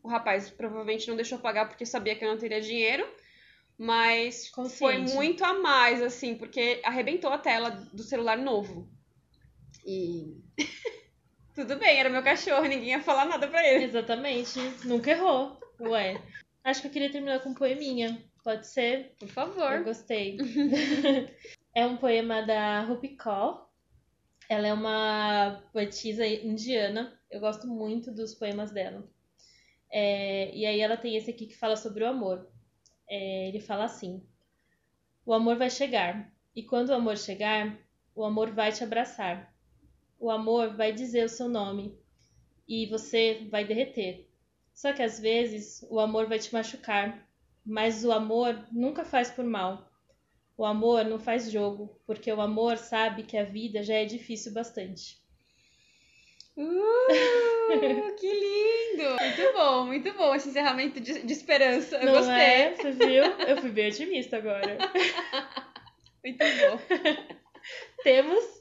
[0.00, 3.04] o rapaz provavelmente não deixou pagar porque sabia que eu não teria dinheiro,
[3.76, 4.78] mas Consciente.
[4.78, 8.88] foi muito a mais, assim, porque arrebentou a tela do celular novo.
[9.84, 10.36] E.
[11.60, 13.84] Tudo bem, era meu cachorro, ninguém ia falar nada pra ele.
[13.84, 14.58] Exatamente.
[14.86, 15.60] Nunca errou.
[15.78, 16.18] Ué.
[16.64, 18.18] Acho que eu queria terminar com um poeminha.
[18.42, 19.14] Pode ser?
[19.18, 19.84] Por Eu favor.
[19.84, 20.38] gostei.
[21.76, 23.66] é um poema da Rupi Kaur.
[24.48, 27.20] Ela é uma poetisa indiana.
[27.30, 29.06] Eu gosto muito dos poemas dela.
[29.92, 32.48] É, e aí ela tem esse aqui que fala sobre o amor.
[33.06, 34.26] É, ele fala assim:
[35.26, 36.32] O amor vai chegar.
[36.56, 37.76] E quando o amor chegar,
[38.14, 39.54] o amor vai te abraçar.
[40.20, 41.98] O amor vai dizer o seu nome.
[42.68, 44.28] E você vai derreter.
[44.72, 47.26] Só que às vezes o amor vai te machucar.
[47.64, 49.90] Mas o amor nunca faz por mal.
[50.56, 54.52] O amor não faz jogo, porque o amor sabe que a vida já é difícil
[54.52, 55.18] bastante.
[56.54, 59.16] Uh, que lindo!
[59.18, 61.96] Muito bom, muito bom esse encerramento de, de esperança.
[61.96, 62.34] Eu não gostei.
[62.34, 62.74] é?
[62.74, 63.24] Você viu?
[63.24, 64.76] Eu fui bem otimista agora.
[66.22, 66.78] Muito bom.
[68.02, 68.59] Temos.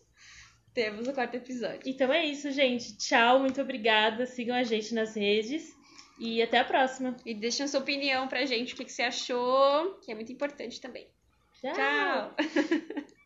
[0.80, 1.82] Temos o quarto episódio.
[1.86, 2.96] Então é isso, gente.
[2.96, 4.26] Tchau, muito obrigada.
[4.26, 5.76] Sigam a gente nas redes
[6.18, 7.18] e até a próxima.
[7.26, 10.32] E deixem a sua opinião pra gente, o que, que você achou, que é muito
[10.32, 11.06] importante também.
[11.60, 11.74] Tchau.
[11.74, 12.36] Tchau!